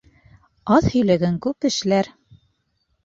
Аҙ 0.77 0.87
һөйләгән 0.95 1.37
күп 1.47 1.69
эшләр. 1.73 2.11